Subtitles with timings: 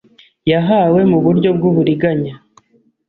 [0.51, 2.35] yahawe mu buryo bw’uburiganya